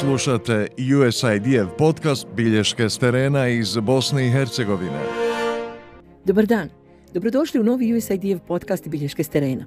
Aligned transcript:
Slušate 0.00 0.66
USIDF 0.98 1.70
podcast 1.78 2.26
Bilješke 2.36 2.88
s 2.88 2.98
terena 2.98 3.48
iz 3.48 3.76
Bosne 3.76 4.26
i 4.26 4.30
Hercegovine. 4.30 5.00
Dobar 6.24 6.46
dan. 6.46 6.68
Dobrodošli 7.14 7.60
u 7.60 7.64
novi 7.64 7.94
USIDF 7.94 8.40
podcast 8.48 8.88
Bilješke 8.88 9.24
s 9.24 9.28
terena. 9.28 9.64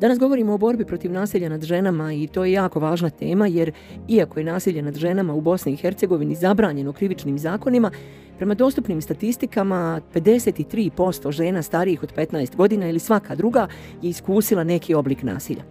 Danas 0.00 0.18
govorimo 0.18 0.54
o 0.54 0.58
borbi 0.58 0.84
protiv 0.84 1.12
nasilja 1.12 1.48
nad 1.48 1.64
ženama 1.64 2.12
i 2.12 2.26
to 2.26 2.44
je 2.44 2.52
jako 2.52 2.80
važna 2.80 3.10
tema 3.10 3.46
jer 3.46 3.72
iako 4.08 4.40
je 4.40 4.44
nasilje 4.44 4.82
nad 4.82 4.96
ženama 4.96 5.34
u 5.34 5.40
Bosni 5.40 5.72
i 5.72 5.76
Hercegovini 5.76 6.34
zabranjeno 6.34 6.92
krivičnim 6.92 7.38
zakonima, 7.38 7.90
prema 8.36 8.54
dostupnim 8.54 9.02
statistikama 9.02 10.00
53% 10.14 11.32
žena 11.32 11.62
starijih 11.62 12.02
od 12.02 12.14
15 12.14 12.56
godina 12.56 12.88
ili 12.88 12.98
svaka 12.98 13.34
druga 13.34 13.68
je 14.02 14.10
iskusila 14.10 14.64
neki 14.64 14.94
oblik 14.94 15.22
nasilja. 15.22 15.62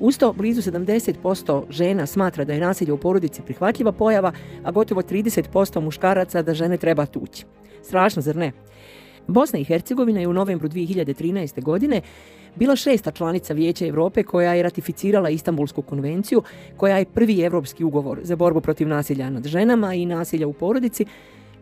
Usto, 0.00 0.32
blizu 0.32 0.62
70% 0.62 1.62
žena 1.70 2.06
smatra 2.06 2.44
da 2.44 2.52
je 2.52 2.60
nasilje 2.60 2.92
u 2.92 2.98
porodici 2.98 3.42
prihvatljiva 3.42 3.92
pojava, 3.92 4.32
a 4.62 4.70
gotovo 4.70 5.02
30% 5.02 5.80
muškaraca 5.80 6.42
da 6.42 6.54
žene 6.54 6.76
treba 6.76 7.06
tući. 7.06 7.44
Strašno, 7.82 8.22
zar 8.22 8.36
ne? 8.36 8.52
Bosna 9.26 9.58
i 9.58 9.64
Hercegovina 9.64 10.20
je 10.20 10.28
u 10.28 10.32
novembru 10.32 10.68
2013. 10.68 11.62
godine 11.62 12.00
bila 12.56 12.76
šesta 12.76 13.10
članica 13.10 13.54
Vijeća 13.54 13.86
Evrope 13.86 14.22
koja 14.22 14.54
je 14.54 14.62
ratificirala 14.62 15.30
Istanbulsku 15.30 15.82
konvenciju, 15.82 16.42
koja 16.76 16.98
je 16.98 17.04
prvi 17.04 17.40
evropski 17.40 17.84
ugovor 17.84 18.20
za 18.22 18.36
borbu 18.36 18.60
protiv 18.60 18.88
nasilja 18.88 19.30
nad 19.30 19.46
ženama 19.46 19.94
i 19.94 20.06
nasilja 20.06 20.46
u 20.46 20.52
porodici, 20.52 21.06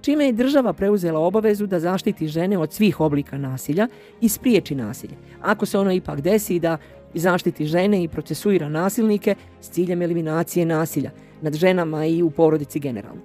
čime 0.00 0.27
je 0.27 0.32
država 0.32 0.72
preuzela 0.72 1.20
obavezu 1.20 1.66
da 1.66 1.80
zaštiti 1.80 2.28
žene 2.28 2.58
od 2.58 2.72
svih 2.72 3.00
oblika 3.00 3.38
nasilja 3.38 3.88
i 4.20 4.28
spriječi 4.28 4.74
nasilje. 4.74 5.14
Ako 5.41 5.66
se 5.66 5.78
ono 5.78 5.92
ipak 5.92 6.20
desi 6.20 6.58
da 6.58 6.78
zaštiti 7.18 7.66
žene 7.66 8.02
i 8.02 8.08
procesuira 8.08 8.68
nasilnike 8.68 9.34
s 9.60 9.70
ciljem 9.70 10.02
eliminacije 10.02 10.66
nasilja 10.66 11.10
nad 11.42 11.54
ženama 11.54 12.06
i 12.06 12.22
u 12.22 12.30
porodici 12.30 12.80
generalno. 12.80 13.22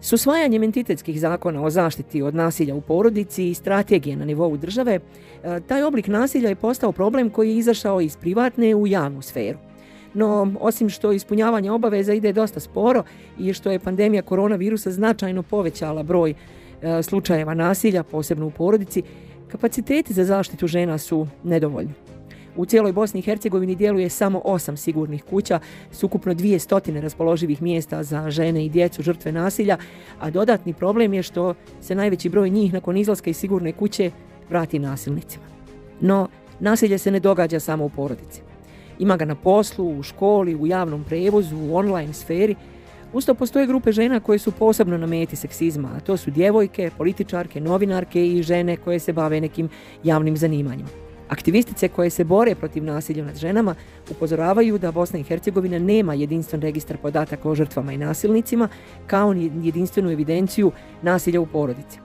S 0.00 0.12
usvajanjem 0.12 0.62
entitetskih 0.62 1.20
zakona 1.20 1.62
o 1.62 1.70
zaštiti 1.70 2.22
od 2.22 2.34
nasilja 2.34 2.74
u 2.74 2.80
porodici 2.80 3.50
i 3.50 3.54
strategije 3.54 4.16
na 4.16 4.24
nivou 4.24 4.56
države, 4.56 5.00
e, 5.44 5.60
taj 5.60 5.82
oblik 5.82 6.06
nasilja 6.06 6.48
je 6.48 6.54
postao 6.54 6.92
problem 6.92 7.30
koji 7.30 7.50
je 7.50 7.56
izašao 7.56 8.00
iz 8.00 8.16
privatne 8.16 8.74
u 8.74 8.86
javnu 8.86 9.22
sferu. 9.22 9.58
No, 10.14 10.52
osim 10.60 10.88
što 10.88 11.12
ispunjavanje 11.12 11.70
obaveza 11.70 12.12
ide 12.12 12.32
dosta 12.32 12.60
sporo 12.60 13.02
i 13.38 13.52
što 13.52 13.70
je 13.70 13.78
pandemija 13.78 14.22
koronavirusa 14.22 14.90
značajno 14.90 15.42
povećala 15.42 16.02
broj 16.02 16.30
e, 16.82 17.02
slučajeva 17.02 17.54
nasilja, 17.54 18.02
posebno 18.02 18.46
u 18.46 18.50
porodici, 18.50 19.02
kapaciteti 19.48 20.12
za 20.12 20.24
zaštitu 20.24 20.66
žena 20.66 20.98
su 20.98 21.26
nedovoljni. 21.44 22.15
U 22.56 22.66
cijeloj 22.66 22.92
Bosni 22.92 23.20
i 23.20 23.22
Hercegovini 23.22 23.74
djeluje 23.74 24.10
samo 24.10 24.40
osam 24.44 24.76
sigurnih 24.76 25.24
kuća 25.24 25.60
s 25.90 26.02
ukupno 26.02 26.34
dvije 26.34 26.58
stotine 26.58 27.00
raspoloživih 27.00 27.62
mjesta 27.62 28.02
za 28.02 28.30
žene 28.30 28.64
i 28.66 28.68
djecu 28.68 29.02
žrtve 29.02 29.32
nasilja, 29.32 29.78
a 30.20 30.30
dodatni 30.30 30.72
problem 30.72 31.14
je 31.14 31.22
što 31.22 31.54
se 31.80 31.94
najveći 31.94 32.28
broj 32.28 32.50
njih 32.50 32.72
nakon 32.72 32.96
izlaska 32.96 33.30
iz 33.30 33.36
sigurne 33.36 33.72
kuće 33.72 34.10
vrati 34.48 34.78
nasilnicima. 34.78 35.44
No, 36.00 36.28
nasilje 36.60 36.98
se 36.98 37.10
ne 37.10 37.20
događa 37.20 37.60
samo 37.60 37.84
u 37.84 37.88
porodici. 37.88 38.40
Ima 38.98 39.16
ga 39.16 39.24
na 39.24 39.34
poslu, 39.34 39.98
u 39.98 40.02
školi, 40.02 40.54
u 40.54 40.66
javnom 40.66 41.04
prevozu, 41.04 41.56
u 41.56 41.76
online 41.76 42.12
sferi. 42.12 42.54
Usto 43.12 43.34
postoje 43.34 43.66
grupe 43.66 43.92
žena 43.92 44.20
koje 44.20 44.38
su 44.38 44.52
posebno 44.52 44.98
na 44.98 45.06
meti 45.06 45.36
seksizma, 45.36 45.90
a 45.96 46.00
to 46.00 46.16
su 46.16 46.30
djevojke, 46.30 46.90
političarke, 46.96 47.60
novinarke 47.60 48.26
i 48.26 48.42
žene 48.42 48.76
koje 48.76 48.98
se 48.98 49.12
bave 49.12 49.40
nekim 49.40 49.68
javnim 50.04 50.36
zanimanjima. 50.36 51.05
Aktivistice 51.28 51.88
koje 51.88 52.10
se 52.10 52.24
bore 52.24 52.54
protiv 52.54 52.84
nasilja 52.84 53.24
nad 53.24 53.36
ženama 53.36 53.74
upozoravaju 54.10 54.78
da 54.78 54.92
Bosna 54.92 55.18
i 55.18 55.22
Hercegovina 55.22 55.78
nema 55.78 56.14
jedinstven 56.14 56.62
registar 56.62 56.96
podataka 56.96 57.50
o 57.50 57.54
žrtvama 57.54 57.92
i 57.92 57.98
nasilnicima, 57.98 58.68
kao 59.06 59.34
ni 59.34 59.50
jedinstvenu 59.62 60.10
evidenciju 60.10 60.72
nasilja 61.02 61.40
u 61.40 61.46
porodici. 61.46 61.98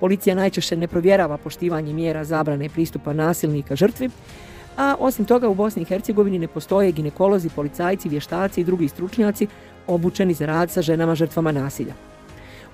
Policija 0.00 0.34
najčešće 0.34 0.76
ne 0.76 0.88
provjerava 0.88 1.36
poštivanje 1.36 1.92
mjera 1.92 2.24
zabrane 2.24 2.68
pristupa 2.68 3.12
nasilnika 3.12 3.76
žrtvi, 3.76 4.10
a 4.76 4.94
osim 4.98 5.24
toga 5.24 5.48
u 5.48 5.54
Bosni 5.54 5.82
i 5.82 5.84
Hercegovini 5.84 6.38
ne 6.38 6.48
postoje 6.48 6.92
ginekolozi, 6.92 7.48
policajci, 7.48 8.08
vještaci 8.08 8.60
i 8.60 8.64
drugi 8.64 8.88
stručnjaci 8.88 9.46
obučeni 9.86 10.34
za 10.34 10.46
rad 10.46 10.70
sa 10.70 10.82
ženama 10.82 11.14
žrtvama 11.14 11.52
nasilja. 11.52 11.94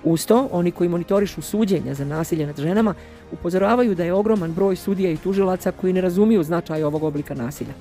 Usto, 0.05 0.49
oni 0.51 0.71
koji 0.71 0.89
monitorišu 0.89 1.41
suđenja 1.41 1.93
za 1.93 2.05
nasilje 2.05 2.45
nad 2.47 2.59
ženama 2.59 2.93
upozoravaju 3.31 3.95
da 3.95 4.03
je 4.03 4.13
ogroman 4.13 4.53
broj 4.53 4.75
sudija 4.75 5.11
i 5.11 5.17
tužilaca 5.17 5.71
koji 5.71 5.93
ne 5.93 6.01
razumiju 6.01 6.43
značaj 6.43 6.83
ovog 6.83 7.03
oblika 7.03 7.33
nasilja. 7.33 7.73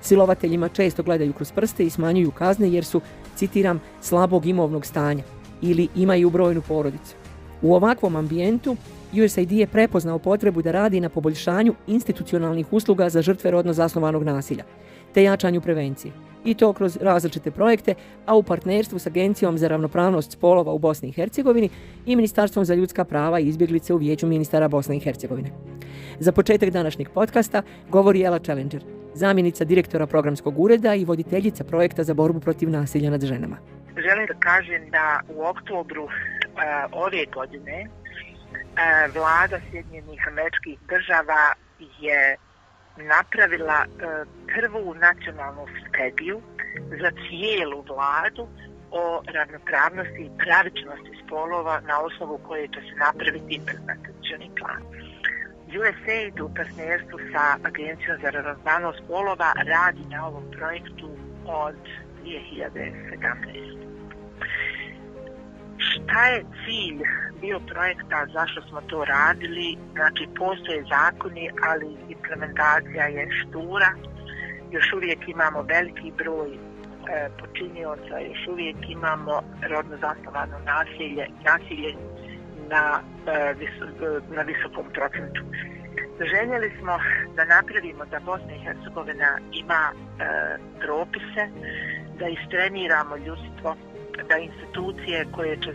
Silovateljima 0.00 0.68
često 0.68 1.02
gledaju 1.02 1.32
kroz 1.32 1.52
prste 1.52 1.84
i 1.84 1.90
smanjuju 1.90 2.30
kazne 2.30 2.70
jer 2.72 2.84
su, 2.84 3.00
citiram, 3.36 3.80
slabog 4.00 4.46
imovnog 4.46 4.86
stanja 4.86 5.22
ili 5.62 5.88
imaju 5.96 6.30
brojnu 6.30 6.62
porodicu. 6.68 7.14
U 7.62 7.74
ovakvom 7.74 8.16
ambijentu 8.16 8.76
USAID 9.22 9.52
je 9.52 9.66
prepoznao 9.66 10.18
potrebu 10.18 10.62
da 10.62 10.72
radi 10.72 11.00
na 11.00 11.08
poboljšanju 11.08 11.74
institucionalnih 11.86 12.72
usluga 12.72 13.08
za 13.08 13.22
žrtve 13.22 13.50
rodno 13.50 13.72
zasnovanog 13.72 14.22
nasilja, 14.22 14.64
te 15.14 15.22
jačanju 15.22 15.60
prevencije. 15.60 16.12
I 16.44 16.54
to 16.54 16.72
kroz 16.72 16.98
različite 17.00 17.50
projekte, 17.50 17.94
a 18.26 18.36
u 18.36 18.42
partnerstvu 18.42 18.98
s 18.98 19.06
Agencijom 19.06 19.58
za 19.58 19.68
ravnopravnost 19.68 20.32
spolova 20.32 20.72
u 20.72 20.78
Bosni 20.78 21.08
i 21.08 21.12
Hercegovini 21.12 21.68
i 22.06 22.16
Ministarstvom 22.16 22.64
za 22.64 22.74
ljudska 22.74 23.04
prava 23.04 23.40
i 23.40 23.48
izbjeglice 23.48 23.94
u 23.94 23.96
Vijeću 23.96 24.26
ministara 24.26 24.68
Bosne 24.68 24.96
i 24.96 25.00
Hercegovine. 25.00 25.50
Za 26.18 26.32
početak 26.32 26.70
današnjeg 26.70 27.08
podcasta 27.08 27.62
govori 27.90 28.22
Ela 28.22 28.38
Challenger, 28.38 28.84
zamjenica 29.14 29.64
direktora 29.64 30.06
programskog 30.06 30.58
ureda 30.58 30.94
i 30.94 31.04
voditeljica 31.04 31.64
projekta 31.64 32.04
za 32.04 32.14
borbu 32.14 32.40
protiv 32.40 32.70
nasilja 32.70 33.10
nad 33.10 33.24
ženama. 33.24 33.56
Želim 33.96 34.26
da 34.26 34.34
kažem 34.34 34.90
da 34.90 35.20
u 35.36 35.42
oktobru 35.42 36.04
uh, 36.04 36.10
ove 36.92 37.24
godine 37.34 37.86
E, 38.76 39.08
vlada 39.14 39.58
Sjedinjenih 39.70 40.28
američkih 40.28 40.78
država 40.88 41.42
je 41.98 42.36
napravila 42.96 43.84
e, 43.84 43.88
prvu 44.54 44.94
nacionalnu 44.94 45.66
strategiju 45.78 46.40
za 47.02 47.10
cijelu 47.24 47.84
vladu 47.88 48.48
o 48.90 49.22
ravnopravnosti 49.34 50.22
i 50.22 50.38
pravičnosti 50.44 51.22
spolova 51.26 51.80
na 51.80 52.00
osnovu 52.00 52.40
koje 52.46 52.68
će 52.68 52.80
se 52.80 52.94
napraviti 53.06 53.54
implementacioni 53.54 54.50
plan. 54.58 54.82
USAID 55.78 56.40
u 56.40 56.54
partnerstvu 56.56 57.18
sa 57.32 57.44
Agencijom 57.68 58.16
za 58.22 58.30
ravnopravnost 58.30 58.98
spolova 59.04 59.52
radi 59.56 60.04
na 60.10 60.26
ovom 60.26 60.44
projektu 60.50 61.08
od 61.46 61.76
2017 62.24 63.93
šta 65.90 66.26
je 66.26 66.44
cilj 66.64 66.98
bio 67.40 67.60
projekta, 67.72 68.26
zašto 68.32 68.62
smo 68.68 68.80
to 68.80 69.04
radili, 69.04 69.76
znači 69.92 70.28
postoje 70.38 70.84
zakoni, 70.94 71.50
ali 71.62 71.96
implementacija 72.08 73.04
je 73.06 73.28
štura, 73.40 73.90
još 74.70 74.92
uvijek 74.92 75.28
imamo 75.28 75.62
veliki 75.62 76.12
broj 76.18 76.50
e, 76.54 76.58
počinioca, 77.40 78.18
još 78.18 78.42
uvijek 78.52 78.76
imamo 78.88 79.42
rodno 79.70 79.96
zasnovano 79.96 80.56
nasilje, 80.72 81.26
nasilje 81.44 81.94
na, 82.70 83.00
e, 83.26 83.54
vis, 83.58 83.74
e, 83.80 84.34
na 84.36 84.42
visokom 84.42 84.86
procentu. 84.92 85.42
Željeli 86.32 86.72
smo 86.78 86.98
da 87.36 87.44
napravimo 87.44 88.04
da 88.04 88.20
Bosna 88.20 88.54
i 88.54 88.64
Hercegovina 88.64 89.38
ima 89.52 89.82
e, 89.92 89.94
propise, 90.80 91.44
da 92.18 92.28
istreniramo 92.28 93.16
ljudstvo, 93.16 93.76
da 94.22 94.36
institucije 94.38 95.26
koje 95.32 95.56
će 95.62 95.72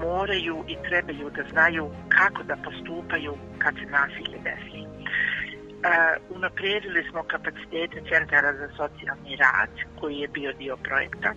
moraju 0.00 0.64
i 0.68 0.76
trebaju 0.88 1.30
da 1.30 1.42
znaju 1.52 1.90
kako 2.08 2.42
da 2.42 2.56
postupaju 2.56 3.34
kad 3.58 3.74
se 3.74 3.86
nasilje 3.90 4.38
desi. 4.44 4.82
Uh, 4.82 6.36
unaprijedili 6.36 7.08
smo 7.10 7.22
kapacitete 7.22 8.02
centara 8.10 8.52
za 8.52 8.68
socijalni 8.68 9.36
rad 9.36 9.70
koji 10.00 10.16
je 10.16 10.28
bio 10.28 10.52
dio 10.52 10.76
projekta. 10.76 11.34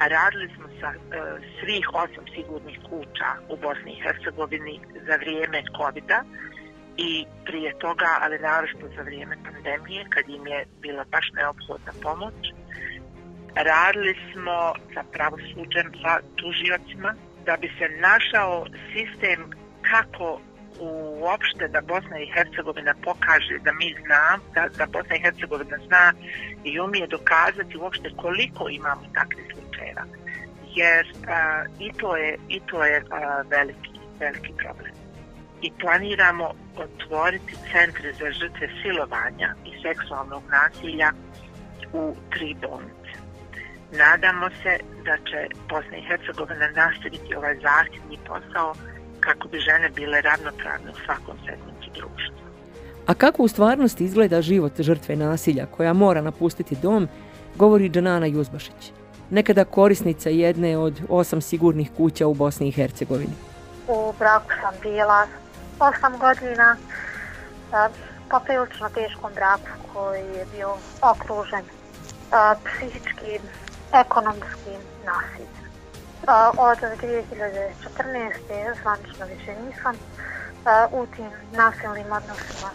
Radili 0.00 0.48
smo 0.56 0.66
sa 0.80 0.88
uh, 0.88 0.96
svih 1.60 1.86
osam 1.94 2.24
sigurnih 2.34 2.78
kuća 2.90 3.28
u 3.48 3.56
Bosni 3.56 3.92
i 3.92 4.02
Hercegovini 4.02 4.80
za 5.06 5.16
vrijeme 5.16 5.62
covid 5.78 6.10
i 6.96 7.26
prije 7.44 7.78
toga, 7.78 8.10
ali 8.20 8.38
naravno 8.38 8.88
za 8.96 9.02
vrijeme 9.02 9.36
pandemije, 9.44 10.04
kad 10.08 10.28
im 10.28 10.46
je 10.46 10.66
bila 10.80 11.04
baš 11.10 11.26
neophodna 11.34 11.92
pomoć. 12.02 12.34
Radili 13.56 14.14
smo 14.32 14.72
sa 14.94 15.02
pravosuđem, 15.12 15.92
sa 16.02 16.20
tužiocima, 16.36 17.14
da 17.46 17.56
bi 17.56 17.68
se 17.78 17.88
našao 17.88 18.66
sistem 18.92 19.50
kako 19.90 20.40
uopšte 20.80 21.68
da 21.68 21.80
Bosna 21.80 22.18
i 22.18 22.30
Hercegovina 22.34 22.94
pokaže 23.04 23.58
da 23.64 23.72
mi 23.72 23.94
znam, 24.06 24.40
da, 24.54 24.68
da 24.78 24.86
Bosna 24.86 25.16
i 25.16 25.20
Hercegovina 25.20 25.78
zna 25.86 26.12
i 26.64 26.80
umije 26.80 27.06
dokazati 27.06 27.78
uopšte 27.78 28.10
koliko 28.16 28.68
imamo 28.68 29.02
takvih 29.14 29.46
slučajeva. 29.52 30.04
Jer 30.74 31.06
a, 31.28 31.64
i 31.78 31.92
to 31.92 32.16
je, 32.16 32.38
i 32.48 32.60
to 32.60 32.84
je 32.84 33.04
a, 33.10 33.42
veliki, 33.50 33.90
veliki 34.18 34.52
problem. 34.62 34.92
I 35.62 35.72
planiramo 35.80 36.50
otvoriti 36.76 37.56
centre 37.72 38.12
za 38.12 38.30
žrtve 38.30 38.68
silovanja 38.82 39.54
i 39.64 39.82
seksualnog 39.82 40.42
nasilja 40.50 41.12
u 41.92 42.14
tri 42.30 42.56
bolnice. 42.62 43.03
Nadamo 43.92 44.48
se 44.62 44.78
da 45.04 45.16
će 45.16 45.48
Bosna 45.68 45.96
i 45.96 46.06
Hercegovina 46.08 46.68
nastaviti 46.68 47.34
ovaj 47.34 47.56
zahtjevni 47.62 48.18
posao 48.26 48.74
kako 49.20 49.48
bi 49.48 49.58
žene 49.58 49.88
bile 49.88 50.20
ravnopravne 50.20 50.90
u 50.90 51.04
svakom 51.04 51.36
segmentu 51.38 51.90
društva. 51.94 52.44
A 53.06 53.14
kako 53.14 53.42
u 53.42 53.48
stvarnosti 53.48 54.04
izgleda 54.04 54.42
život 54.42 54.80
žrtve 54.80 55.16
nasilja 55.16 55.66
koja 55.66 55.92
mora 55.92 56.20
napustiti 56.20 56.76
dom, 56.82 57.08
govori 57.54 57.88
Džanana 57.88 58.26
Juzbašić, 58.26 58.92
nekada 59.30 59.64
korisnica 59.64 60.30
jedne 60.30 60.78
od 60.78 61.00
osam 61.08 61.40
sigurnih 61.40 61.90
kuća 61.96 62.26
u 62.26 62.34
Bosni 62.34 62.68
i 62.68 62.72
Hercegovini. 62.72 63.32
U 63.88 64.12
braku 64.18 64.50
sam 64.62 64.74
bila 64.82 65.26
osam 65.80 66.18
godina, 66.18 66.76
poprilično 68.30 68.88
teškom 68.88 69.32
braku 69.34 69.68
koji 69.92 70.20
je 70.20 70.46
bio 70.56 70.76
okružen 71.02 71.64
psihičkim, 72.64 73.42
ekonomskim 74.00 74.80
nasiljem. 75.06 75.64
Od 76.56 76.78
2014. 76.78 78.82
zvanično 78.82 79.26
više 79.26 79.54
nisam 79.66 79.94
u 80.90 81.06
tim 81.06 81.30
nasilnim 81.52 82.12
odnosima 82.12 82.70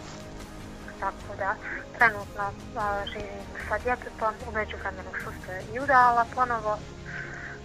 tako 1.00 1.36
da 1.38 1.54
trenutno 1.98 2.52
a, 2.76 3.06
živim 3.06 3.44
sa 3.68 3.78
djetetom, 3.78 4.34
umeđu 4.48 4.76
vremenu 4.76 5.10
su 5.24 5.30
se 5.46 5.62
i 5.74 5.80
udala 5.80 6.26
ponovo 6.34 6.78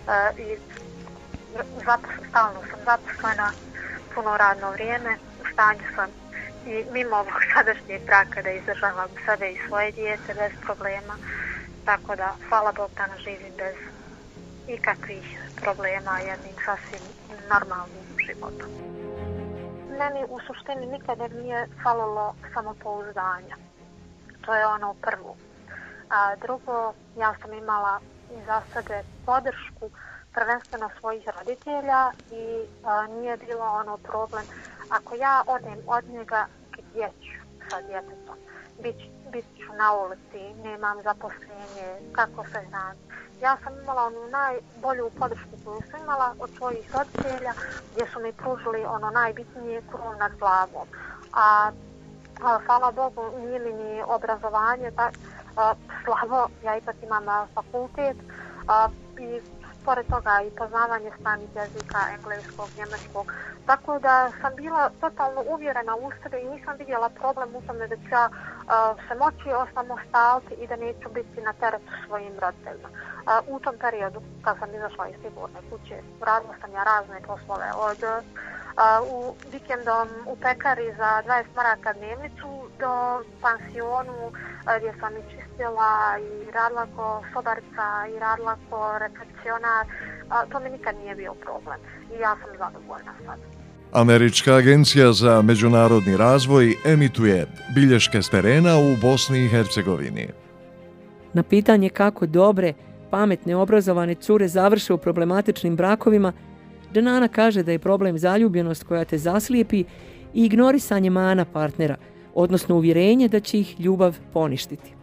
a, 0.07 0.29
i 0.37 0.57
zapos, 1.85 2.11
stalno 2.29 2.59
sam 2.69 2.79
zaposlena, 2.85 3.51
puno 4.15 4.37
radno 4.37 4.71
vrijeme, 4.71 5.17
u 5.43 5.45
stanju 5.53 5.83
sam 5.95 6.09
i 6.65 6.85
mimo 6.91 7.15
ovog 7.15 7.33
sadašnjeg 7.53 8.01
braka 8.05 8.41
da 8.41 8.49
izdržavam 8.49 9.09
sebe 9.25 9.51
i 9.51 9.59
svoje 9.67 9.91
dijete 9.91 10.33
bez 10.33 10.51
problema, 10.65 11.15
tako 11.85 12.15
da 12.15 12.35
hvala 12.49 12.71
Bog 12.71 12.89
da 12.97 13.07
nas 13.07 13.19
živim 13.19 13.53
bez 13.57 13.75
ikakvih 14.67 15.39
problema 15.61 16.19
jednim 16.19 16.55
sasvim 16.65 17.03
normalnim 17.49 18.05
životom 18.27 18.85
meni 19.99 20.25
u 20.29 20.39
suštini 20.47 20.85
nikada 20.85 21.27
nije 21.27 21.67
falilo 21.83 22.35
samopouzdanja. 22.53 23.55
To 24.41 24.55
je 24.55 24.67
ono 24.67 24.93
prvo. 24.93 25.35
A 26.09 26.35
drugo, 26.35 26.93
ja 27.17 27.35
sam 27.41 27.53
imala 27.53 27.99
za 28.45 28.61
sebe 28.73 29.03
podršku 29.25 29.89
prvenstveno 30.33 30.89
svojih 30.99 31.23
roditelja 31.37 32.11
i 32.31 32.65
a, 32.83 33.07
nije 33.07 33.37
bilo 33.37 33.65
ono 33.65 33.97
problem. 33.97 34.45
Ako 34.89 35.15
ja 35.15 35.43
odem 35.47 35.79
od 35.87 36.09
njega 36.09 36.47
gdje 36.71 37.09
ću 37.21 37.39
sa 37.69 37.81
djetetom, 37.81 38.37
bit, 38.83 39.14
biti 39.31 39.61
ću 39.61 39.73
na 39.73 39.93
ulici, 39.93 40.53
nemam 40.63 40.97
zaposlenje, 41.03 42.11
kako 42.11 42.43
se 42.43 42.59
znam, 42.69 42.95
ja 43.41 43.57
sam 43.63 43.73
imala 43.81 44.03
onu 44.03 44.27
najbolju 44.29 45.09
podršku 45.19 45.55
koju 45.65 45.81
sam 45.91 45.99
imala 45.99 46.35
od 46.39 46.49
svojih 46.57 46.95
roditelja 46.95 47.53
gdje 47.91 48.05
su 48.13 48.19
mi 48.19 48.33
pružili 48.33 48.85
ono 48.85 49.09
najbitnije 49.09 49.81
krov 49.91 50.17
nad 50.19 50.31
glavom. 50.39 50.87
A, 51.33 51.71
a 52.43 52.59
hvala 52.65 52.91
Bogu 52.91 53.21
nije 53.39 53.59
mi 53.59 53.73
ni 53.73 54.03
obrazovanje 54.07 54.91
tak, 54.91 55.13
a, 55.57 55.73
slabo, 56.03 56.47
ja 56.63 56.77
ipak 56.77 56.95
imam 57.03 57.29
a, 57.29 57.47
fakultet 57.55 58.17
a, 58.67 58.89
i 59.19 59.41
pored 59.85 60.07
toga 60.07 60.41
i 60.41 60.55
poznavanje 60.57 61.11
stranih 61.19 61.49
jezika, 61.55 61.99
engleskog, 62.15 62.69
njemačkog. 62.77 63.33
Tako 63.65 63.99
da 63.99 64.31
sam 64.41 64.55
bila 64.55 64.89
totalno 65.01 65.43
uvjerena 65.47 65.95
u 65.95 66.11
sebe 66.23 66.41
i 66.41 66.49
nisam 66.49 66.77
vidjela 66.77 67.09
problem 67.09 67.55
u 67.55 67.61
tome 67.61 67.87
da 67.87 67.95
ću 67.95 68.09
ja 68.11 68.29
se 69.07 69.15
moći 69.15 69.49
osamostaliti 69.63 70.53
i 70.53 70.67
da 70.67 70.75
neću 70.75 71.09
biti 71.09 71.41
na 71.41 71.53
teretu 71.53 71.91
svojim 72.05 72.33
roditeljima. 72.39 72.89
U 73.47 73.59
tom 73.59 73.75
periodu, 73.77 74.21
kad 74.43 74.57
sam 74.59 74.75
izašla 74.75 75.07
iz 75.07 75.15
sigurne 75.23 75.59
kuće, 75.69 75.97
radila 76.21 76.55
sam 76.61 76.71
ja 76.73 76.83
razne 76.83 77.21
poslove 77.21 77.69
od 77.77 77.99
u 79.11 79.35
vikendom 79.51 80.07
u 80.25 80.35
pekari 80.35 80.93
za 80.97 81.23
20 81.27 81.45
maraka 81.55 81.93
dnevnicu 81.93 82.69
do 82.79 83.23
pansionu 83.41 84.31
gdje 84.77 84.93
sam 84.99 85.17
i 85.17 85.29
čistila 85.31 86.17
i 86.19 86.51
radila 86.51 86.87
ko 86.95 87.23
sobarica 87.33 88.07
i 88.15 88.19
radila 88.19 88.57
ko 88.69 88.97
recepcionar. 88.97 89.85
To 90.51 90.59
mi 90.59 90.69
nikad 90.69 90.95
nije 90.95 91.15
bio 91.15 91.33
problem 91.33 91.79
i 92.11 92.19
ja 92.19 92.35
sam 92.41 92.57
zadovoljna 92.57 93.13
sad. 93.25 93.54
Američka 93.95 94.55
agencija 94.55 95.13
za 95.13 95.41
međunarodni 95.41 96.17
razvoj 96.17 96.75
emituje 96.85 97.47
bilješke 97.75 98.21
s 98.21 98.29
terena 98.29 98.77
u 98.77 98.95
Bosni 99.01 99.45
i 99.45 99.47
Hercegovini. 99.47 100.27
Na 101.33 101.43
pitanje 101.43 101.89
kako 101.89 102.25
dobre, 102.25 102.73
pametne, 103.11 103.55
obrazovane 103.55 104.15
cure 104.15 104.47
završe 104.47 104.93
u 104.93 104.97
problematičnim 104.97 105.75
brakovima, 105.75 106.33
Dženana 106.93 107.27
kaže 107.27 107.63
da 107.63 107.71
je 107.71 107.79
problem 107.79 108.17
zaljubljenost 108.17 108.83
koja 108.83 109.05
te 109.05 109.17
zaslijepi 109.17 109.79
i 109.79 109.85
ignorisanje 110.45 111.09
mana 111.09 111.45
partnera, 111.45 111.95
odnosno 112.33 112.75
uvjerenje 112.75 113.27
da 113.27 113.39
će 113.39 113.59
ih 113.59 113.79
ljubav 113.79 114.17
poništiti. 114.33 114.93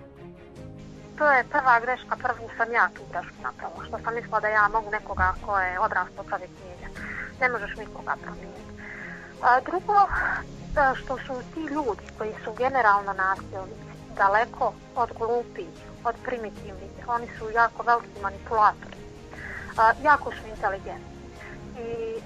To 1.18 1.32
je 1.32 1.44
prva 1.44 1.80
greška, 1.80 2.16
prvu 2.16 2.48
sam 2.56 2.72
ja 2.72 2.88
tu 2.94 3.02
grešku 3.10 3.42
napravila, 3.42 3.84
što 3.84 3.98
sam 4.04 4.14
mislila 4.14 4.40
da 4.40 4.48
ja 4.48 4.68
mogu 4.72 4.90
nekoga 4.90 5.34
ko 5.46 5.58
je 5.58 5.80
odrasto 5.80 6.24
čovjek 6.30 6.50
mijenjati. 6.64 7.00
Ne 7.40 7.48
možeš 7.48 7.76
nikoga 7.76 8.16
promijeniti. 8.22 8.61
A 9.42 9.60
drugo, 9.60 10.08
što 10.94 11.18
su 11.18 11.34
ti 11.54 11.60
ljudi 11.60 12.06
koji 12.18 12.34
su 12.44 12.52
generalno 12.58 13.12
nasilnici 13.12 13.92
daleko 14.16 14.72
od 14.96 15.10
glupi, 15.18 15.66
od 16.04 16.14
primitivnih, 16.24 17.08
oni 17.08 17.26
su 17.38 17.50
jako 17.50 17.82
veliki 17.82 18.20
manipulatori, 18.22 18.96
a, 19.76 19.92
jako 20.02 20.30
su 20.30 20.48
inteligentni 20.48 21.12
i 21.78 22.20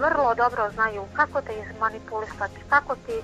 vrlo 0.00 0.34
dobro 0.34 0.70
znaju 0.74 1.02
kako 1.12 1.40
te 1.40 1.52
izmanipulisati, 1.54 2.60
kako 2.68 2.94
ti 2.94 3.22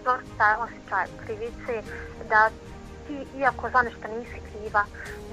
stvoriti 0.00 0.30
taj 0.38 0.54
osjećaj 0.54 1.06
krivice, 1.24 1.82
da 2.28 2.50
ti, 3.06 3.26
iako 3.38 3.70
za 3.70 3.82
nešto 3.82 4.08
nisi 4.08 4.40
kriva, 4.50 4.84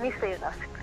misliš 0.01 0.39
da 0.39 0.51
si 0.51 0.59
kriva. 0.59 0.78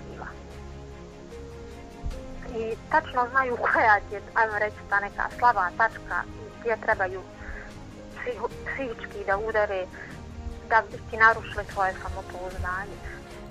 I 2.55 2.75
tačno 2.91 3.27
znaju 3.31 3.57
koja 3.73 3.95
je, 4.11 4.21
ajmo 4.33 4.59
reći, 4.59 4.75
ta 4.89 4.99
neka 4.99 5.23
slaba 5.39 5.69
tačka 5.77 6.23
gdje 6.59 6.77
trebaju 6.81 7.21
psihički 8.65 9.25
da 9.25 9.37
udare 9.37 9.85
da 10.69 10.83
bi 10.91 10.97
ti 11.09 11.17
narušili 11.17 11.65
svoje 11.73 11.93
samopouzdanje. 11.93 12.97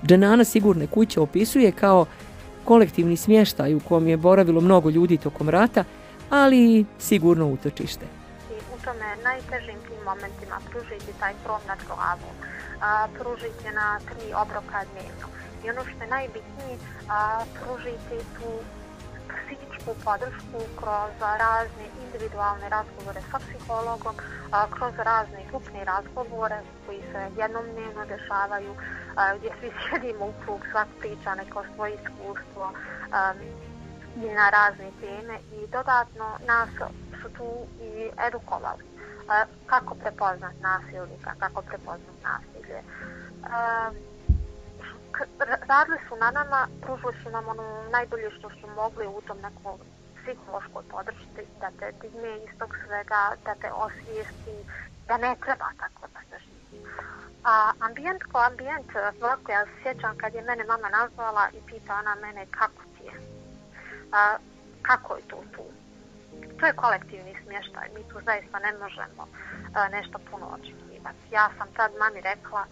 Dženana 0.07 0.45
sigurne 0.45 0.87
kuće 0.87 1.21
opisuje 1.21 1.73
kao 1.73 2.07
kolektivni 2.65 3.17
smještaj 3.17 3.75
u 3.75 3.81
kom 3.81 4.09
je 4.09 4.17
boravilo 4.17 4.61
mnogo 4.61 4.91
ljudi 4.91 5.17
tokom 5.17 5.49
rata, 5.49 5.85
ali 6.31 6.59
i 6.59 6.85
sigurno 6.99 7.47
utočište. 7.47 8.07
I 8.51 8.55
u 8.75 8.85
tome 8.85 9.17
najtežim 9.25 9.79
tim 9.89 10.01
momentima 10.05 10.57
pružiti 10.71 11.13
taj 11.21 11.33
krom 11.45 11.61
nad 11.69 11.79
glavom, 11.87 12.35
a, 12.81 13.09
pružiti 13.19 13.71
na 13.75 13.99
tri 14.09 14.27
obroka 14.43 14.85
dnevno. 14.93 15.27
I 15.65 15.71
ono 15.71 15.81
što 15.81 16.05
je 16.05 16.11
najbitnije, 16.11 16.79
a, 17.09 17.41
pružiti 17.61 18.17
tu 18.37 18.51
psihičku 19.41 19.91
podršku 20.05 20.59
kroz 20.81 21.13
razne 21.21 21.87
individualne 22.05 22.69
razgovore 22.69 23.21
sa 23.31 23.39
psihologom, 23.39 24.15
kroz 24.75 24.95
razne 24.99 25.41
grupne 25.51 25.85
razgovore 25.85 26.59
koji 26.87 27.01
se 27.13 27.21
jednom 27.41 27.65
dnevno 27.73 28.05
dešavaju, 28.07 28.73
gdje 29.39 29.51
svi 29.61 29.71
sjedimo 29.83 30.25
u 30.27 30.33
krug, 30.45 30.61
svak 30.71 30.89
priča 31.01 31.35
neko 31.35 31.65
svoje 31.75 31.95
iskustvo 31.95 32.73
i 34.17 34.27
na 34.41 34.51
razne 34.51 34.91
teme 35.01 35.39
i 35.53 35.67
dodatno 35.67 36.27
nas 36.47 36.69
su 37.23 37.29
tu 37.37 37.51
i 37.81 38.11
edukovali 38.29 38.85
kako 39.67 39.95
prepoznat 39.95 40.55
nasilnika, 40.61 41.31
kako 41.39 41.63
prepoznat 41.63 42.17
nasilje. 42.23 42.83
Radili 45.69 45.99
su 46.09 46.17
na 46.17 46.31
nama, 46.31 46.69
pružili 46.83 47.15
su 47.23 47.31
nam 47.31 47.49
ono 47.49 47.83
najbolje 47.91 48.31
što 48.39 48.51
su 48.51 48.67
mogli 48.77 49.07
u 49.07 49.21
tom 49.21 49.39
nekom 49.39 49.79
psihološkoj 50.23 50.85
podršci, 50.91 51.43
da 51.61 51.71
te 51.79 51.93
digne 52.01 52.37
iz 52.45 52.59
tog 52.59 52.71
svega, 52.87 53.21
da 53.45 53.55
te 53.55 53.71
osvijesti, 53.73 54.57
da 55.09 55.17
ne 55.17 55.37
treba 55.45 55.69
tako 55.79 56.03
da 56.15 56.21
se 56.29 56.45
živi. 56.45 56.85
A 57.45 57.73
ambijent 57.81 58.23
ko 58.23 58.39
ambijent, 58.39 58.91
svako 59.19 59.53
ja 59.53 59.65
se 59.65 59.73
sjećam 59.83 60.19
kad 60.19 60.35
je 60.35 60.43
mene 60.43 60.65
mama 60.65 60.89
nazvala 60.89 61.49
i 61.53 61.61
pita 61.67 61.95
ona 61.95 62.15
mene 62.15 62.47
kako 62.51 62.83
ti 62.83 63.05
je. 63.05 63.15
A, 64.13 64.37
kako 64.83 65.17
je 65.17 65.23
to 65.29 65.43
tu? 65.55 65.65
To 66.59 66.67
je 66.67 66.73
kolektivni 66.73 67.37
smještaj, 67.45 67.89
mi 67.95 68.03
tu 68.09 68.21
zaista 68.25 68.59
ne 68.59 68.73
možemo 68.83 69.23
a, 69.75 69.89
nešto 69.89 70.19
puno 70.31 70.47
očekivati. 70.47 71.23
Ja 71.31 71.51
sam 71.59 71.69
tad 71.77 71.91
mami 71.99 72.21
rekla, 72.21 72.67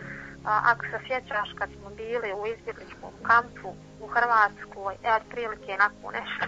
ako 0.45 0.85
se 0.85 0.99
sjećaš 1.07 1.49
kad 1.59 1.69
smo 1.79 1.91
bili 1.91 2.33
u 2.41 2.47
izbjegličkom 2.47 3.13
kampu 3.23 3.71
u 4.01 4.07
Hrvatskoj, 4.07 4.95
e, 5.05 5.13
otprilike 5.13 5.77
nakon 5.79 6.13
nešto. 6.21 6.47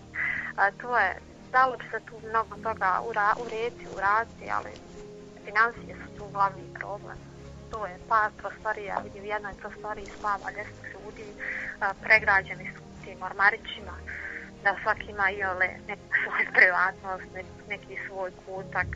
A, 0.60 0.70
to 0.70 0.98
je, 0.98 1.10
dalo 1.52 1.76
bi 1.76 1.84
se 1.90 2.00
tu 2.06 2.14
mnogo 2.28 2.56
toga 2.56 3.00
ura, 3.08 3.34
u 3.40 3.44
uraditi, 3.96 4.50
ali 4.56 4.70
financije 5.44 5.96
su 6.00 6.18
tu 6.18 6.24
glavni 6.32 6.74
problem. 6.78 7.18
to 7.70 7.86
je 7.86 7.98
par 8.08 8.30
prostorija, 8.36 9.02
vidi 9.04 9.20
u 9.20 9.24
jednoj 9.24 9.54
prostoriji 9.60 10.06
spava 10.18 10.50
deset 10.56 10.84
ljudi, 10.92 11.26
pregrađeni 12.02 12.70
su 12.74 12.82
tim 13.04 13.22
ormarićima, 13.22 13.94
da 14.64 14.76
svaki 14.82 15.10
ima 15.10 15.30
i 15.30 15.44
ole 15.44 15.68
neku 15.88 16.08
svoju 16.22 16.46
privatnost, 16.52 17.24
neki 17.68 17.96
svoj 18.06 18.30
kutak. 18.46 18.86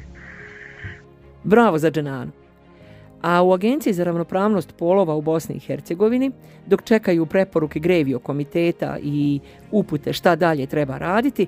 Bravo 1.45 1.79
za 1.79 1.91
Dženanu. 1.91 2.44
A 3.25 3.43
u 3.43 3.53
Agenciji 3.53 3.93
za 3.93 4.05
ravnopravnost 4.05 4.77
polova 4.79 5.15
u 5.15 5.23
Bosni 5.23 5.55
i 5.55 5.61
Hercegovini, 5.61 6.31
dok 6.67 6.83
čekaju 6.83 7.27
preporuke 7.27 7.79
Grevio 7.79 8.19
komiteta 8.19 8.99
i 9.03 9.41
upute 9.71 10.13
šta 10.13 10.37
dalje 10.37 10.67
treba 10.67 10.99
raditi, 10.99 11.47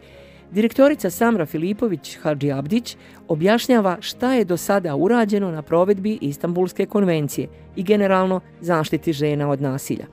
Direktorica 0.50 1.11
Samra 1.11 1.47
Filipović 1.47 2.18
Hadži 2.23 2.52
Abdić 2.52 2.97
objašnjava 3.28 3.97
šta 4.00 4.33
je 4.33 4.45
do 4.45 4.56
sada 4.56 4.95
urađeno 4.97 5.50
na 5.50 5.62
provedbi 5.62 6.18
Istanbulske 6.21 6.87
konvencije 6.87 7.49
i 7.76 7.83
generalno 7.83 8.40
zaštiti 8.61 9.12
žena 9.12 9.50
od 9.50 9.61
nasilja. 9.62 10.06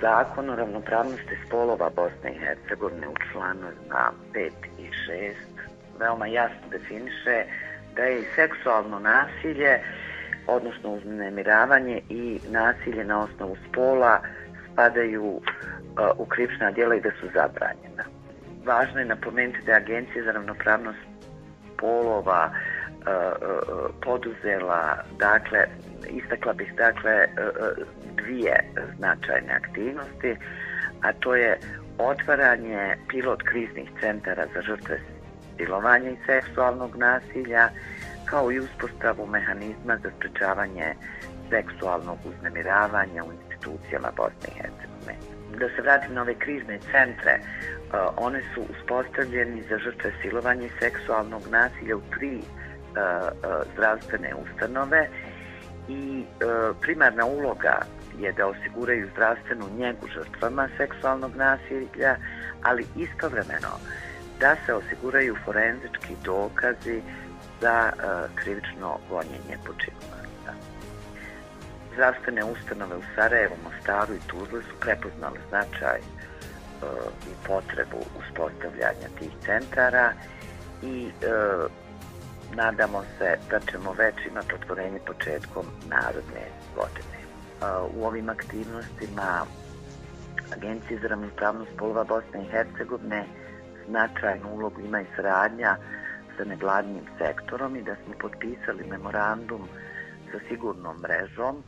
Zakon 0.00 0.50
o 0.50 0.56
ravnopravnosti 0.56 1.36
spolova 1.46 1.90
Bosne 1.96 2.30
i 2.36 2.38
Hercegovine 2.38 3.08
u 3.08 3.14
članovima 3.32 4.12
5 4.34 4.50
i 4.78 4.86
6 5.10 5.32
veoma 5.98 6.26
jasno 6.26 6.68
definiše 6.70 7.44
da 7.96 8.02
je 8.02 8.20
i 8.20 8.24
seksualno 8.34 8.98
nasilje, 8.98 9.80
odnosno 10.46 10.90
uznemiravanje 10.90 12.00
i 12.08 12.40
nasilje 12.50 13.04
na 13.04 13.22
osnovu 13.22 13.56
spola 13.70 14.20
spadaju 14.72 15.24
uh, 15.24 15.40
u 16.18 16.24
krivična 16.26 16.70
djela 16.70 16.94
i 16.94 17.00
da 17.00 17.10
su 17.20 17.26
zabranjena. 17.34 18.04
Važno 18.64 19.00
je 19.00 19.04
napomenuti 19.04 19.62
da 19.66 19.72
je 19.72 19.76
Agencija 19.76 20.24
za 20.24 20.32
ravnopravnost 20.32 20.98
polova 21.78 22.50
uh, 22.50 23.06
uh, 23.06 23.90
poduzela, 24.02 24.96
dakle, 25.18 25.66
istakla 26.08 26.52
bih, 26.52 26.74
dakle, 26.76 27.26
uh, 27.26 27.84
dvije 28.16 28.64
značajne 28.96 29.52
aktivnosti, 29.52 30.36
a 31.02 31.12
to 31.12 31.34
je 31.34 31.58
otvaranje 31.98 32.96
pilot 33.08 33.42
kriznih 33.42 33.90
centara 34.00 34.46
za 34.54 34.62
žrtve 34.62 34.98
silovanja 35.56 36.10
i 36.10 36.16
seksualnog 36.26 36.96
nasilja, 36.96 37.68
kao 38.26 38.52
i 38.52 38.58
uspostavu 38.58 39.26
mehanizma 39.26 39.96
za 40.02 40.10
sprečavanje 40.16 40.94
seksualnog 41.50 42.18
uznemiravanja 42.24 43.24
u 43.24 43.32
institucijama 43.32 44.08
Bosne 44.16 44.48
i 44.48 44.58
Hercegovine. 44.60 45.16
Da 45.58 45.68
se 45.68 45.82
vratim 45.82 46.14
na 46.14 46.22
ove 46.22 46.34
krizne 46.34 46.78
centre, 46.78 47.32
e, 47.32 47.40
one 48.16 48.42
su 48.54 48.62
uspostavljeni 48.70 49.62
za 49.62 49.78
žrtve 49.78 50.12
silovanja 50.22 50.66
i 50.66 50.78
seksualnog 50.78 51.42
nasilja 51.50 51.96
u 51.96 52.02
tri 52.18 52.36
e, 52.36 52.40
e, 52.40 52.42
zdravstvene 53.72 54.34
ustanove 54.34 55.08
i 55.88 56.24
primarna 56.80 57.26
uloga 57.26 57.80
je 58.18 58.32
da 58.32 58.46
osiguraju 58.46 59.08
zdravstvenu 59.12 59.64
njegu 59.78 60.06
žrtvama 60.14 60.68
seksualnog 60.76 61.36
nasilja, 61.36 62.16
ali 62.62 62.86
istovremeno 62.96 63.72
da 64.40 64.56
se 64.66 64.74
osiguraju 64.74 65.36
forenzički 65.44 66.14
dokazi 66.24 67.02
za 67.60 67.92
e, 67.92 68.02
krivično 68.34 68.98
gonjenje 69.10 69.56
počinjenica. 69.66 70.52
Zdravstvene 71.92 72.44
ustanove 72.44 72.96
u 72.96 73.02
Sarajevu, 73.14 73.54
Mostaru 73.64 74.14
i 74.14 74.26
Tuzli 74.26 74.62
su 74.62 74.80
prepoznali 74.80 75.38
značaj 75.48 75.98
e, 75.98 76.02
i 77.30 77.46
potrebu 77.46 78.00
uspostavljanja 78.20 79.08
tih 79.18 79.32
centara 79.44 80.12
i 80.82 81.08
e, 81.08 81.28
nadamo 82.54 83.02
se 83.18 83.38
da 83.50 83.60
ćemo 83.60 83.92
već 83.92 84.14
imati 84.30 84.54
otvorenje 84.54 84.98
početkom 85.06 85.66
narodne 85.88 86.44
godine. 86.76 87.18
E, 87.18 87.66
u 87.96 88.06
ovim 88.06 88.28
aktivnostima 88.28 89.46
Agencije 90.52 90.98
za 91.00 91.08
ravnopravnost 91.08 91.70
polova 91.78 92.04
Bosne 92.04 92.42
i 92.42 92.50
Hercegovine 92.50 93.24
značajnu 93.88 94.48
ulogu 94.52 94.80
ima 94.80 95.00
i 95.00 95.06
sradnja 95.16 95.76
sa 96.36 96.44
nevladnim 96.44 97.04
sektorom 97.18 97.76
i 97.76 97.82
da 97.82 97.96
smo 98.04 98.14
potpisali 98.20 98.84
memorandum 98.90 99.68
sa 100.32 100.38
sigurnom 100.48 100.96
mrežom 101.00 101.62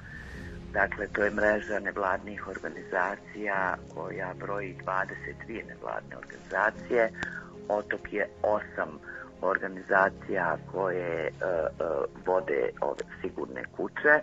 Dakle, 0.72 1.06
to 1.06 1.24
je 1.24 1.30
mreža 1.30 1.78
nevladnih 1.78 2.48
organizacija 2.48 3.76
koja 3.94 4.34
broji 4.38 4.76
22 4.84 5.66
nevladne 5.68 6.16
organizacije. 6.16 7.10
Otok 7.68 8.12
je 8.12 8.28
osam 8.42 8.98
organizacija 9.42 10.56
koje 10.72 11.30
uh, 11.30 11.46
uh, 11.86 12.26
vode 12.26 12.70
ove 12.80 13.04
sigurne 13.20 13.64
kuće. 13.76 14.20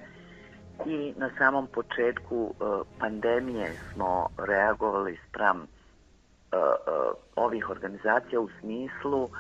I 0.85 1.13
na 1.17 1.29
samom 1.37 1.67
početku 1.67 2.53
uh, 2.59 2.87
pandemije 2.99 3.71
smo 3.93 4.29
reagovali 4.37 5.19
spram 5.29 5.57
uh, 5.57 5.65
uh, 5.67 7.15
ovih 7.35 7.69
organizacija 7.69 8.39
u 8.39 8.49
smislu 8.59 9.23
uh, 9.23 9.31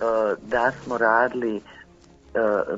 E, 0.00 0.34
da 0.42 0.70
smo 0.70 0.98
radili 0.98 1.56
e, 1.56 1.60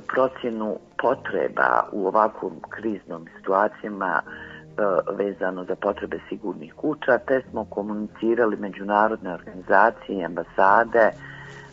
procjenu 0.06 0.78
potreba 0.98 1.88
u 1.92 2.06
ovakvom 2.06 2.52
kriznom 2.68 3.26
situacijama 3.36 4.22
e, 4.22 4.82
vezano 5.16 5.64
za 5.64 5.76
potrebe 5.76 6.18
sigurnih 6.28 6.74
kuća, 6.74 7.18
te 7.18 7.42
smo 7.50 7.64
komunicirali 7.64 8.56
međunarodne 8.56 9.34
organizacije 9.34 10.18
i 10.18 10.24
ambasade 10.24 11.10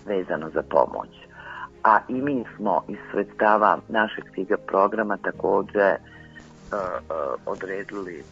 vezano 0.06 0.50
za 0.50 0.62
pomoć. 0.62 1.10
A 1.84 2.00
i 2.08 2.14
mi 2.14 2.46
smo 2.56 2.84
iz 2.88 2.98
sredstava 3.12 3.78
našeg 3.88 4.24
SIGA 4.36 4.58
programa 4.58 5.18
također 5.18 5.96
odredili 7.46 8.24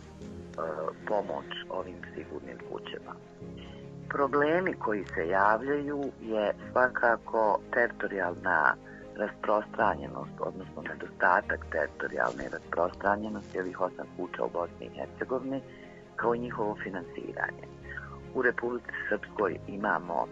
pomoć 1.08 1.46
ovim 1.70 1.96
sigurnim 2.16 2.58
kućama. 2.72 3.13
Problemi 4.10 4.74
koji 4.74 5.06
se 5.16 5.28
javljaju 5.28 6.04
je 6.22 6.54
svakako 6.72 7.60
teritorijalna 7.74 8.75
rasprostranjenost, 9.16 10.32
odnosno 10.39 10.82
nedostatak 10.82 11.66
teritorijalne 11.72 12.50
rasprostranjenosti 12.51 13.60
ovih 13.60 13.82
osam 13.82 14.08
kuća 14.18 14.44
u 14.44 14.50
Bosni 14.50 14.86
i 14.86 14.96
Hercegovini, 14.98 15.62
kao 16.16 16.36
i 16.36 16.39
njihovo 16.39 16.78
finansiranje. 16.84 17.66
U 18.36 18.42
Republici 18.42 18.92
Srpskoj 19.10 19.58
imamo 19.68 20.28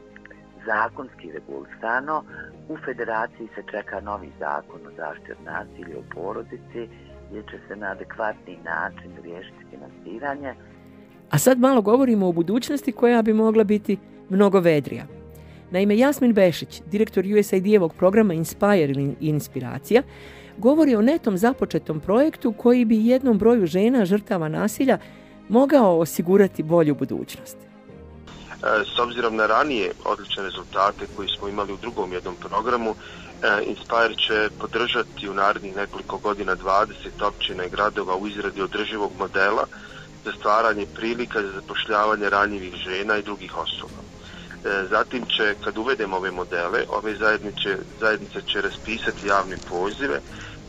zakonski 0.65 1.31
regulisano, 1.31 2.23
u 2.69 2.77
federaciji 2.85 3.47
se 3.55 3.61
čeka 3.71 3.99
novi 3.99 4.31
zakon 4.39 4.87
o 4.87 4.91
zaštiti 4.97 5.31
od 5.31 5.37
nasilja 5.45 5.99
u 5.99 6.03
porodici, 6.15 6.89
gdje 7.29 7.41
će 7.43 7.57
se 7.67 7.75
na 7.75 7.87
adekvatni 7.87 8.57
način 8.63 9.11
riješiti 9.23 9.65
finansiranje. 9.69 10.55
A 11.29 11.37
sad 11.37 11.59
malo 11.59 11.81
govorimo 11.81 12.27
o 12.27 12.31
budućnosti 12.31 12.91
koja 12.91 13.21
bi 13.21 13.33
mogla 13.33 13.63
biti 13.63 13.97
mnogo 14.29 14.59
vedrija. 14.59 15.05
Naime, 15.71 15.97
Jasmin 15.97 16.33
Bešić, 16.33 16.81
direktor 16.85 17.23
USAID-evog 17.23 17.93
programa 17.97 18.33
Inspire 18.33 18.91
ili 18.91 19.15
Inspiracija, 19.19 20.03
govori 20.57 20.95
o 20.95 21.01
netom 21.01 21.37
započetom 21.37 21.99
projektu 21.99 22.53
koji 22.57 22.85
bi 22.85 23.07
jednom 23.07 23.37
broju 23.37 23.65
žena 23.65 24.05
žrtava 24.05 24.47
nasilja 24.47 24.97
mogao 25.49 25.99
osigurati 25.99 26.63
bolju 26.63 26.95
budućnost. 26.95 27.57
E, 27.57 27.65
s 28.95 28.99
obzirom 28.99 29.35
na 29.35 29.45
ranije 29.45 29.91
odlične 30.05 30.43
rezultate 30.43 31.05
koji 31.15 31.27
smo 31.27 31.47
imali 31.47 31.73
u 31.73 31.77
drugom 31.77 32.13
jednom 32.13 32.35
programu, 32.35 32.89
e, 32.89 33.63
Inspire 33.67 34.15
će 34.27 34.49
podržati 34.59 35.29
u 35.29 35.33
narednih 35.33 35.75
nekoliko 35.75 36.17
godina 36.17 36.55
20 36.55 37.27
općina 37.27 37.65
i 37.65 37.69
gradova 37.69 38.15
u 38.15 38.27
izradi 38.27 38.61
održivog 38.61 39.11
modela 39.19 39.65
za 40.27 40.33
stvaranje 40.39 40.85
prilika 40.95 41.41
za 41.41 41.51
zapošljavanje 41.51 42.29
ranjivih 42.29 42.73
žena 42.75 43.17
i 43.17 43.23
drugih 43.23 43.57
osoba. 43.57 44.01
E, 44.01 44.83
zatim 44.89 45.25
će, 45.25 45.55
kad 45.63 45.77
uvedemo 45.77 46.17
ove 46.17 46.31
modele, 46.31 46.83
ove 46.89 47.15
zajednice, 47.15 47.77
zajednice 47.99 48.41
će 48.41 48.61
raspisati 48.61 49.27
javne 49.27 49.57
pozive 49.69 50.19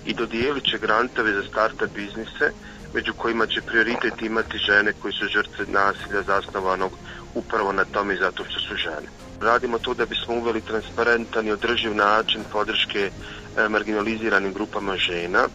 i 0.07 0.15
dodijelit 0.15 0.65
će 0.65 0.79
grantove 0.79 1.33
za 1.33 1.43
startup 1.51 1.91
biznise, 1.95 2.53
među 2.95 3.13
kojima 3.15 3.47
će 3.47 3.61
prioritet 3.61 4.23
imati 4.23 4.59
žene 4.59 4.93
koji 5.03 5.13
su 5.13 5.27
žrtve 5.27 5.65
nasilja 5.69 6.23
zasnovanog 6.23 6.93
upravo 7.35 7.73
na 7.73 7.85
tome 7.85 8.17
zato 8.17 8.45
što 8.45 8.61
su 8.61 8.77
žene. 8.77 9.09
Radimo 9.41 9.79
to 9.79 9.95
da 9.95 10.07
bismo 10.07 10.35
uveli 10.35 10.61
transparentan 10.61 11.47
i 11.47 11.53
održiv 11.53 11.95
način 11.95 12.41
podrške 12.53 13.11
e, 13.11 13.69
marginaliziranim 13.69 14.53
grupama 14.53 14.97
žena, 14.97 15.49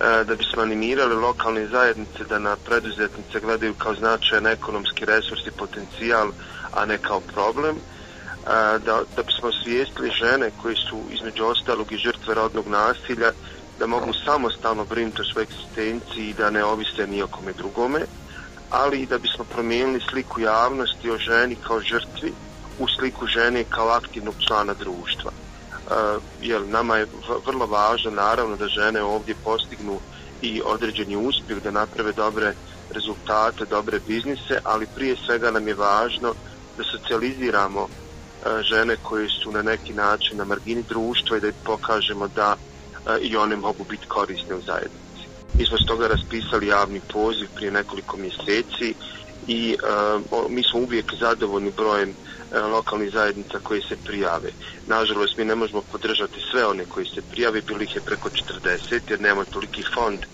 E, 0.00 0.24
da 0.24 0.34
bismo 0.34 0.62
animirali 0.62 1.14
lokalne 1.14 1.66
zajednice 1.66 2.24
da 2.28 2.38
na 2.38 2.56
preduzetnice 2.56 3.40
gledaju 3.40 3.74
kao 3.74 3.94
značajan 3.94 4.46
ekonomski 4.46 5.04
resurs 5.04 5.46
i 5.46 5.58
potencijal, 5.58 6.30
a 6.72 6.84
ne 6.84 6.98
kao 6.98 7.20
problem, 7.20 7.76
e, 7.76 7.80
da, 8.86 9.02
da 9.16 9.22
bismo 9.22 9.50
svijestili 9.62 10.10
žene 10.10 10.50
koje 10.62 10.76
su 10.76 10.98
između 11.10 11.44
ostalog 11.44 11.92
i 11.92 11.96
žrtve 11.96 12.34
rodnog 12.34 12.68
nasilja, 12.68 13.32
da 13.78 13.86
mogu 13.86 14.12
samostalno 14.24 14.84
brinuti 14.84 15.22
o 15.22 15.24
svojoj 15.24 15.44
egzistenciji 15.44 16.28
i 16.28 16.34
da 16.34 16.50
ne 16.50 16.64
ovise 16.64 17.06
ni 17.06 17.22
o 17.22 17.26
kome 17.26 17.52
drugome, 17.52 18.00
ali 18.70 19.00
i 19.00 19.06
da 19.06 19.18
bismo 19.18 19.44
promijenili 19.44 20.00
sliku 20.10 20.40
javnosti 20.40 21.10
o 21.10 21.18
ženi 21.18 21.56
kao 21.66 21.80
žrtvi 21.80 22.32
u 22.78 22.86
sliku 22.98 23.26
žene 23.26 23.64
kao 23.64 23.88
aktivnog 23.88 24.34
člana 24.46 24.74
društva 24.74 25.30
jel, 26.40 26.68
nama 26.68 26.96
je 26.96 27.06
vrlo 27.46 27.66
važno 27.66 28.10
naravno 28.10 28.56
da 28.56 28.68
žene 28.68 29.02
ovdje 29.02 29.34
postignu 29.44 29.98
i 30.42 30.62
određeni 30.64 31.16
uspjeh 31.16 31.62
da 31.62 31.70
naprave 31.70 32.12
dobre 32.12 32.54
rezultate, 32.90 33.64
dobre 33.64 34.00
biznise, 34.06 34.58
ali 34.64 34.86
prije 34.94 35.16
svega 35.26 35.50
nam 35.50 35.68
je 35.68 35.74
važno 35.74 36.34
da 36.76 36.84
socijaliziramo 36.84 37.88
e, 37.88 38.62
žene 38.62 38.96
koje 39.02 39.28
su 39.28 39.52
na 39.52 39.62
neki 39.62 39.92
način 39.92 40.38
na 40.38 40.44
margini 40.44 40.82
društva 40.88 41.36
i 41.36 41.40
da 41.40 41.52
pokažemo 41.64 42.28
da 42.28 42.56
e, 42.56 43.18
i 43.20 43.36
one 43.36 43.56
mogu 43.56 43.84
biti 43.84 44.06
korisne 44.06 44.54
u 44.54 44.60
zajednici. 44.60 45.24
Mi 45.58 45.66
smo 45.66 45.78
s 45.78 45.86
toga 45.86 46.06
raspisali 46.06 46.66
javni 46.66 47.00
poziv 47.12 47.48
prije 47.54 47.70
nekoliko 47.70 48.16
mjeseci 48.16 48.94
i 49.46 49.76
uh, 50.32 50.50
mi 50.50 50.62
smo 50.62 50.80
uvijek 50.80 51.14
zadovoljni 51.20 51.70
brojem 51.76 52.10
uh, 52.10 52.39
E, 52.52 52.60
lokalnih 52.60 53.10
zajednica 53.12 53.58
koji 53.62 53.82
se 53.82 53.96
prijave. 53.96 54.50
Nažalost, 54.86 55.36
mi 55.36 55.44
ne 55.44 55.54
možemo 55.54 55.82
podržati 55.82 56.40
sve 56.50 56.66
one 56.66 56.84
koji 56.84 57.06
se 57.06 57.22
prijave, 57.22 57.60
bili 57.60 57.84
ih 57.84 57.94
je 57.94 58.00
preko 58.00 58.28
40, 58.28 59.00
jer 59.08 59.20
nema 59.20 59.44
toliki 59.44 59.82
fond 59.94 60.20
e, 60.22 60.26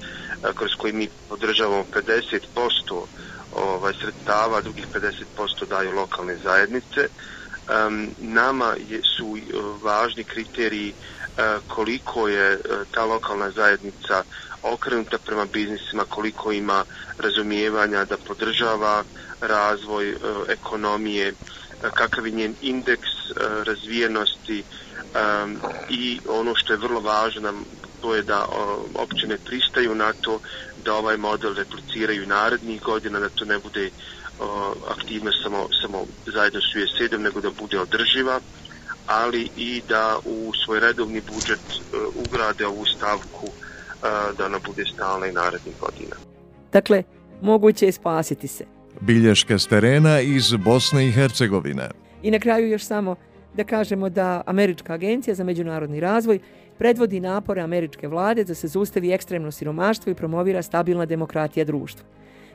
kroz 0.54 0.70
koji 0.78 0.92
mi 0.92 1.08
podržavamo 1.28 1.84
50% 1.92 3.04
ovaj, 3.52 3.92
sredstava, 4.00 4.60
drugih 4.60 4.86
50% 4.94 5.66
daju 5.68 5.92
lokalne 5.92 6.36
zajednice. 6.36 7.08
Um, 7.86 8.14
nama 8.18 8.74
je, 8.88 9.00
su 9.16 9.36
e, 9.36 9.40
važni 9.82 10.24
kriteriji 10.24 10.94
koliko 11.66 12.28
je 12.28 12.58
ta 12.90 13.04
lokalna 13.04 13.50
zajednica 13.50 14.22
okrenuta 14.62 15.18
prema 15.18 15.44
biznisima, 15.44 16.04
koliko 16.08 16.52
ima 16.52 16.84
razumijevanja 17.18 18.04
da 18.04 18.16
podržava 18.16 19.04
razvoj 19.40 20.16
ekonomije, 20.48 21.34
E, 21.84 21.90
kakav 21.94 22.26
je 22.26 22.32
njen 22.32 22.54
indeks 22.62 23.08
e, 23.08 23.32
razvijenosti 23.64 24.58
e, 24.58 24.64
i 25.88 26.20
ono 26.28 26.54
što 26.54 26.72
je 26.72 26.76
vrlo 26.78 27.00
važno 27.00 27.52
to 28.00 28.14
je 28.14 28.22
da 28.22 28.46
općine 28.94 29.38
pristaju 29.44 29.94
na 29.94 30.12
to 30.12 30.40
da 30.84 30.94
ovaj 30.94 31.16
model 31.16 31.54
repliciraju 31.54 32.26
narednih 32.26 32.82
godina, 32.82 33.20
da 33.20 33.28
to 33.28 33.44
ne 33.44 33.58
bude 33.58 33.90
aktivnost 34.90 34.90
aktivno 34.90 35.30
samo, 35.42 35.68
samo 35.82 36.06
zajedno 36.26 36.60
s 36.60 36.76
USAID-om, 36.76 37.22
nego 37.22 37.40
da 37.40 37.50
bude 37.50 37.80
održiva 37.80 38.40
ali 39.06 39.48
i 39.56 39.82
da 39.88 40.18
u 40.24 40.52
svoj 40.64 40.80
redovni 40.80 41.22
budžet 41.34 41.60
ugrade 42.14 42.66
ovu 42.66 42.84
stavku 42.86 43.48
da 44.38 44.46
ona 44.46 44.58
bude 44.66 44.84
stalna 44.94 45.26
i 45.26 45.32
narednih 45.32 45.74
godina. 45.80 46.16
Dakle, 46.72 47.02
moguće 47.42 47.86
je 47.86 47.92
spasiti 47.92 48.48
se. 48.48 48.75
Bilješke 49.00 49.58
s 49.58 49.66
terena 49.66 50.20
iz 50.20 50.54
Bosne 50.64 51.06
i 51.06 51.12
Hercegovine. 51.12 51.88
I 52.22 52.30
na 52.30 52.38
kraju 52.38 52.68
još 52.68 52.84
samo 52.84 53.16
da 53.54 53.64
kažemo 53.64 54.08
da 54.08 54.42
Američka 54.46 54.92
agencija 54.92 55.34
za 55.34 55.44
međunarodni 55.44 56.00
razvoj 56.00 56.38
predvodi 56.78 57.20
napore 57.20 57.60
američke 57.60 58.08
vlade 58.08 58.44
da 58.44 58.54
se 58.54 58.68
zustavi 58.68 59.12
ekstremno 59.12 59.50
siromaštvo 59.50 60.12
i 60.12 60.14
promovira 60.14 60.62
stabilna 60.62 61.06
demokratija 61.06 61.64
društva. 61.64 62.04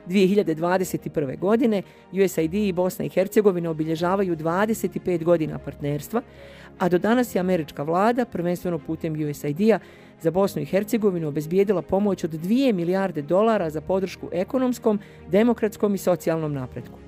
2021. 0.08 1.38
godine 1.38 1.82
USAID 2.12 2.54
i 2.54 2.72
Bosna 2.72 3.04
i 3.04 3.08
Hercegovina 3.08 3.70
obilježavaju 3.70 4.36
25 4.36 5.24
godina 5.24 5.58
partnerstva, 5.58 6.22
a 6.78 6.88
do 6.88 6.98
danas 6.98 7.34
je 7.34 7.40
američka 7.40 7.82
vlada, 7.82 8.24
prvenstveno 8.24 8.78
putem 8.78 9.30
USAID-a, 9.30 9.78
za 10.22 10.30
Bosnu 10.30 10.62
i 10.62 10.64
Hercegovinu 10.64 11.28
obezbijedila 11.28 11.82
pomoć 11.82 12.24
od 12.24 12.30
2 12.30 12.72
milijarde 12.72 13.22
dolara 13.22 13.70
za 13.70 13.80
podršku 13.80 14.28
ekonomskom, 14.32 15.00
demokratskom 15.28 15.94
i 15.94 15.98
socijalnom 15.98 16.52
napretku. 16.54 16.98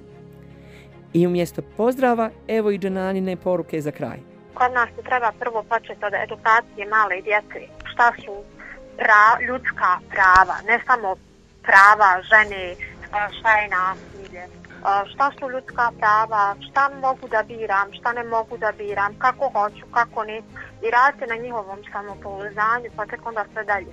I 1.12 1.26
umjesto 1.26 1.62
pozdrava, 1.76 2.30
evo 2.48 2.70
i 2.70 2.78
dženanine 2.78 3.36
poruke 3.36 3.80
za 3.80 3.90
kraj. 3.90 4.18
Kod 4.54 4.72
nas 4.72 4.88
se 4.96 5.02
treba 5.02 5.32
prvo 5.40 5.62
početi 5.62 6.04
od 6.04 6.14
edukacije 6.24 6.86
male 6.86 7.22
djece. 7.22 7.60
Šta 7.84 8.12
su 8.24 8.34
pra, 8.96 9.46
ljudska 9.46 9.90
prava, 10.10 10.56
ne 10.66 10.80
samo 10.86 11.16
prava 11.62 12.22
žene, 12.22 12.74
šta 13.38 13.56
je 13.56 13.68
nasilje, 13.68 14.42
šta 14.84 15.30
su 15.38 15.50
ljudska 15.50 15.90
prava, 15.98 16.54
šta 16.70 16.90
mogu 17.02 17.28
da 17.28 17.42
biram, 17.42 17.88
šta 17.92 18.12
ne 18.12 18.24
mogu 18.24 18.56
da 18.58 18.72
biram, 18.78 19.18
kako 19.18 19.50
hoću, 19.54 19.86
kako 19.94 20.24
ne, 20.24 20.38
i 20.82 20.90
radite 20.90 21.26
na 21.26 21.36
njihovom 21.36 21.78
samopouzdanju, 21.92 22.90
pa 22.96 23.06
tek 23.06 23.26
onda 23.26 23.44
sve 23.52 23.64
dalje. 23.64 23.92